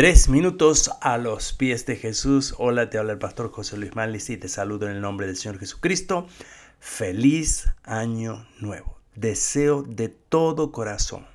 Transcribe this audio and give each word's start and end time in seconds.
Tres 0.00 0.30
minutos 0.30 0.90
a 1.02 1.18
los 1.18 1.52
pies 1.52 1.84
de 1.84 1.94
Jesús. 1.94 2.54
Hola, 2.56 2.88
te 2.88 2.96
habla 2.96 3.12
el 3.12 3.18
pastor 3.18 3.50
José 3.50 3.76
Luis 3.76 3.94
Malis 3.94 4.30
y 4.30 4.38
te 4.38 4.48
saludo 4.48 4.86
en 4.86 4.92
el 4.92 5.02
nombre 5.02 5.26
del 5.26 5.36
Señor 5.36 5.58
Jesucristo. 5.58 6.26
Feliz 6.78 7.68
año 7.82 8.48
nuevo. 8.60 8.96
Deseo 9.14 9.82
de 9.82 10.08
todo 10.08 10.72
corazón 10.72 11.26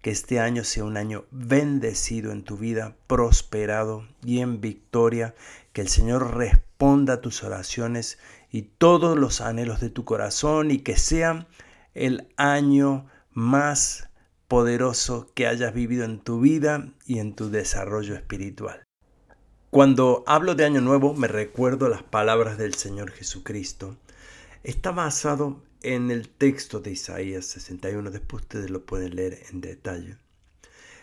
que 0.00 0.12
este 0.12 0.40
año 0.40 0.64
sea 0.64 0.84
un 0.84 0.96
año 0.96 1.26
bendecido 1.30 2.32
en 2.32 2.42
tu 2.42 2.56
vida, 2.56 2.96
prosperado 3.06 4.08
y 4.24 4.40
en 4.40 4.62
victoria. 4.62 5.34
Que 5.74 5.82
el 5.82 5.88
Señor 5.88 6.38
responda 6.38 7.12
a 7.12 7.20
tus 7.20 7.44
oraciones 7.44 8.18
y 8.50 8.62
todos 8.62 9.18
los 9.18 9.42
anhelos 9.42 9.78
de 9.82 9.90
tu 9.90 10.06
corazón 10.06 10.70
y 10.70 10.78
que 10.78 10.96
sea 10.96 11.48
el 11.92 12.28
año 12.38 13.08
más 13.32 14.08
poderoso 14.48 15.30
que 15.34 15.46
hayas 15.46 15.74
vivido 15.74 16.04
en 16.04 16.20
tu 16.20 16.40
vida 16.40 16.92
y 17.04 17.18
en 17.18 17.34
tu 17.34 17.50
desarrollo 17.50 18.14
espiritual. 18.14 18.84
Cuando 19.70 20.24
hablo 20.26 20.54
de 20.54 20.64
Año 20.64 20.80
Nuevo 20.80 21.14
me 21.14 21.28
recuerdo 21.28 21.88
las 21.88 22.02
palabras 22.02 22.56
del 22.56 22.74
Señor 22.74 23.10
Jesucristo. 23.10 23.96
Está 24.62 24.90
basado 24.90 25.62
en 25.82 26.10
el 26.10 26.28
texto 26.28 26.80
de 26.80 26.92
Isaías 26.92 27.46
61, 27.46 28.10
después 28.10 28.42
ustedes 28.42 28.70
lo 28.70 28.84
pueden 28.86 29.16
leer 29.16 29.40
en 29.50 29.60
detalle. 29.60 30.16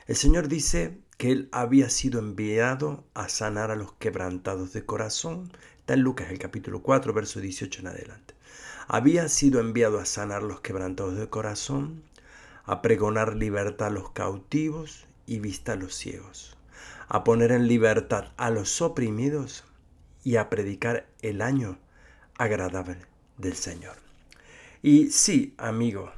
El 0.08 0.16
Señor 0.16 0.48
dice 0.48 0.98
que 1.18 1.32
Él 1.32 1.50
había 1.52 1.90
sido 1.90 2.20
enviado 2.20 3.06
a 3.14 3.30
sanar 3.30 3.72
a 3.72 3.76
los 3.76 3.94
quebrantados 3.94 4.74
de 4.74 4.86
corazón. 4.86 5.52
Está 5.80 5.94
en 5.94 6.02
Lucas 6.02 6.32
el 6.32 6.40
capítulo 6.40 6.82
4, 6.82 7.14
verso 7.14 7.40
18 7.40 7.82
en 7.82 7.88
adelante. 7.88 8.34
Había 8.88 9.30
sido 9.30 9.62
enviado 9.62 10.00
a 10.00 10.06
sanar 10.06 10.44
los 10.44 10.60
quebrantados 10.60 11.16
de 11.16 11.30
corazón, 11.30 12.04
a 12.66 12.82
pregonar 12.82 13.36
libertad 13.36 13.88
a 13.88 13.92
los 13.92 14.12
cautivos 14.12 15.06
y 15.26 15.40
vista 15.40 15.74
a 15.74 15.76
los 15.76 15.96
ciegos, 15.96 16.58
a 17.08 17.24
poner 17.24 17.52
en 17.52 17.68
libertad 17.68 18.32
a 18.38 18.50
los 18.50 18.82
oprimidos 18.82 19.64
y 20.24 20.38
a 20.38 20.50
predicar 20.50 21.08
el 21.22 21.42
año 21.42 21.78
agradable 22.38 22.98
del 23.38 23.56
Señor. 23.56 23.98
Y 24.82 25.12
sí, 25.12 25.54
amigo, 25.58 26.12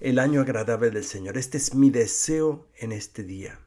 el 0.00 0.18
año 0.18 0.40
agradable 0.40 0.90
del 0.90 1.04
Señor, 1.04 1.36
este 1.38 1.56
es 1.56 1.74
mi 1.74 1.90
deseo 1.90 2.66
en 2.76 2.92
este 2.92 3.22
día, 3.22 3.58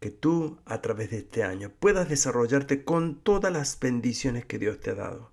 que 0.00 0.10
tú 0.10 0.58
a 0.66 0.80
través 0.82 1.10
de 1.10 1.18
este 1.18 1.42
año 1.42 1.72
puedas 1.80 2.08
desarrollarte 2.08 2.84
con 2.84 3.16
todas 3.16 3.52
las 3.52 3.78
bendiciones 3.80 4.44
que 4.44 4.58
Dios 4.58 4.80
te 4.80 4.90
ha 4.90 4.94
dado 4.94 5.30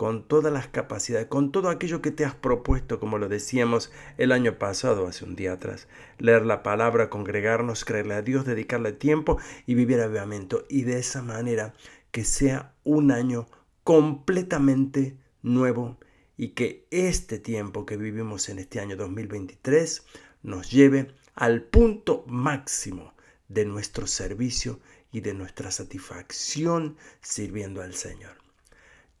con 0.00 0.26
todas 0.26 0.50
las 0.50 0.66
capacidades, 0.66 1.26
con 1.26 1.52
todo 1.52 1.68
aquello 1.68 2.00
que 2.00 2.10
te 2.10 2.24
has 2.24 2.34
propuesto, 2.34 2.98
como 2.98 3.18
lo 3.18 3.28
decíamos 3.28 3.92
el 4.16 4.32
año 4.32 4.58
pasado, 4.58 5.06
hace 5.06 5.26
un 5.26 5.36
día 5.36 5.52
atrás. 5.52 5.88
Leer 6.16 6.46
la 6.46 6.62
palabra, 6.62 7.10
congregarnos, 7.10 7.84
creerle 7.84 8.14
a 8.14 8.22
Dios, 8.22 8.46
dedicarle 8.46 8.92
tiempo 8.92 9.36
y 9.66 9.74
vivir 9.74 10.00
avivamiento. 10.00 10.64
Y 10.70 10.84
de 10.84 10.98
esa 10.98 11.20
manera 11.20 11.74
que 12.12 12.24
sea 12.24 12.72
un 12.82 13.12
año 13.12 13.46
completamente 13.84 15.18
nuevo 15.42 15.98
y 16.38 16.52
que 16.52 16.86
este 16.90 17.38
tiempo 17.38 17.84
que 17.84 17.98
vivimos 17.98 18.48
en 18.48 18.58
este 18.58 18.80
año 18.80 18.96
2023 18.96 20.02
nos 20.42 20.70
lleve 20.70 21.12
al 21.34 21.64
punto 21.64 22.24
máximo 22.26 23.12
de 23.48 23.66
nuestro 23.66 24.06
servicio 24.06 24.80
y 25.12 25.20
de 25.20 25.34
nuestra 25.34 25.70
satisfacción 25.70 26.96
sirviendo 27.20 27.82
al 27.82 27.92
Señor. 27.92 28.49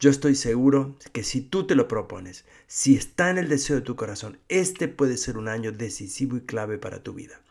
Yo 0.00 0.08
estoy 0.08 0.34
seguro 0.34 0.96
que 1.12 1.22
si 1.22 1.42
tú 1.42 1.66
te 1.66 1.74
lo 1.74 1.86
propones, 1.86 2.46
si 2.66 2.96
está 2.96 3.28
en 3.28 3.36
el 3.36 3.50
deseo 3.50 3.76
de 3.76 3.82
tu 3.82 3.96
corazón, 3.96 4.38
este 4.48 4.88
puede 4.88 5.18
ser 5.18 5.36
un 5.36 5.46
año 5.46 5.72
decisivo 5.72 6.38
y 6.38 6.40
clave 6.40 6.78
para 6.78 7.02
tu 7.02 7.12
vida. 7.12 7.42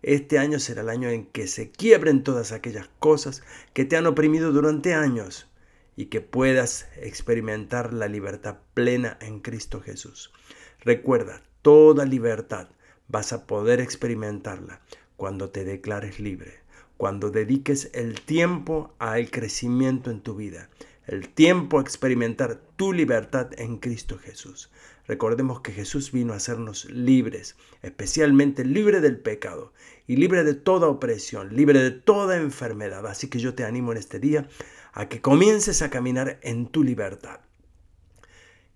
Este 0.00 0.38
año 0.38 0.60
será 0.60 0.80
el 0.80 0.88
año 0.88 1.10
en 1.10 1.26
que 1.26 1.46
se 1.46 1.70
quiebren 1.70 2.24
todas 2.24 2.52
aquellas 2.52 2.88
cosas 3.00 3.42
que 3.74 3.84
te 3.84 3.98
han 3.98 4.06
oprimido 4.06 4.50
durante 4.50 4.94
años 4.94 5.50
y 5.94 6.06
que 6.06 6.22
puedas 6.22 6.88
experimentar 6.96 7.92
la 7.92 8.08
libertad 8.08 8.56
plena 8.72 9.18
en 9.20 9.40
Cristo 9.40 9.82
Jesús. 9.82 10.32
Recuerda, 10.80 11.42
toda 11.60 12.06
libertad 12.06 12.68
vas 13.08 13.34
a 13.34 13.46
poder 13.46 13.78
experimentarla 13.78 14.80
cuando 15.18 15.50
te 15.50 15.66
declares 15.66 16.18
libre, 16.18 16.60
cuando 16.96 17.30
dediques 17.30 17.90
el 17.92 18.22
tiempo 18.22 18.94
al 18.98 19.30
crecimiento 19.30 20.10
en 20.10 20.22
tu 20.22 20.34
vida 20.34 20.70
el 21.10 21.28
tiempo 21.28 21.78
a 21.78 21.82
experimentar 21.82 22.60
tu 22.76 22.92
libertad 22.92 23.50
en 23.58 23.78
Cristo 23.78 24.16
Jesús. 24.16 24.70
Recordemos 25.08 25.60
que 25.60 25.72
Jesús 25.72 26.12
vino 26.12 26.32
a 26.32 26.36
hacernos 26.36 26.84
libres, 26.84 27.56
especialmente 27.82 28.64
libre 28.64 29.00
del 29.00 29.18
pecado 29.18 29.72
y 30.06 30.14
libre 30.14 30.44
de 30.44 30.54
toda 30.54 30.86
opresión, 30.86 31.56
libre 31.56 31.80
de 31.80 31.90
toda 31.90 32.36
enfermedad. 32.36 33.04
Así 33.08 33.28
que 33.28 33.40
yo 33.40 33.54
te 33.54 33.64
animo 33.64 33.90
en 33.90 33.98
este 33.98 34.20
día 34.20 34.48
a 34.92 35.08
que 35.08 35.20
comiences 35.20 35.82
a 35.82 35.90
caminar 35.90 36.38
en 36.42 36.68
tu 36.68 36.84
libertad. 36.84 37.40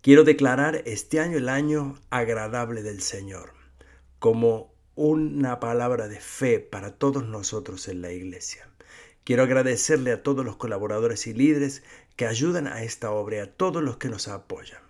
Quiero 0.00 0.24
declarar 0.24 0.82
este 0.86 1.20
año 1.20 1.38
el 1.38 1.48
año 1.48 1.94
agradable 2.10 2.82
del 2.82 3.00
Señor 3.00 3.52
como 4.18 4.74
una 4.96 5.60
palabra 5.60 6.08
de 6.08 6.18
fe 6.18 6.58
para 6.58 6.96
todos 6.96 7.24
nosotros 7.24 7.86
en 7.86 8.02
la 8.02 8.10
iglesia. 8.10 8.68
Quiero 9.24 9.42
agradecerle 9.42 10.12
a 10.12 10.22
todos 10.22 10.44
los 10.44 10.56
colaboradores 10.56 11.26
y 11.26 11.32
líderes 11.32 11.82
que 12.14 12.26
ayudan 12.26 12.66
a 12.66 12.82
esta 12.82 13.10
obra 13.10 13.36
y 13.36 13.38
a 13.40 13.50
todos 13.50 13.82
los 13.82 13.96
que 13.96 14.10
nos 14.10 14.28
apoyan. 14.28 14.80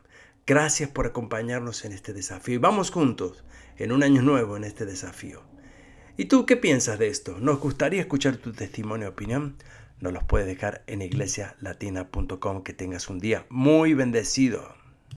Gracias 0.47 0.91
por 0.91 1.07
acompañarnos 1.07 1.85
en 1.85 1.93
este 1.93 2.13
desafío 2.13 2.57
y 2.57 2.59
vamos 2.59 2.91
juntos 2.91 3.45
en 3.79 3.93
un 3.93 4.03
año 4.03 4.23
nuevo 4.23 4.57
en 4.57 4.65
este 4.65 4.87
desafío. 4.87 5.43
¿Y 6.17 6.27
tú 6.27 6.47
qué 6.47 6.57
piensas 6.57 6.99
de 6.99 7.09
esto? 7.09 7.39
¿Nos 7.39 7.61
gustaría 7.61 8.01
escuchar 8.01 8.37
tu 8.37 8.53
testimonio 8.53 9.07
y 9.07 9.11
opinión? 9.11 9.57
Nos 10.01 10.13
los 10.13 10.25
puedes 10.25 10.47
dejar 10.47 10.83
en 10.87 11.03
iglesialatina.com. 11.03 12.63
Que 12.63 12.73
tengas 12.73 13.09
un 13.09 13.21
día 13.21 13.47
muy 13.49 13.95
bendecido. 13.95 14.75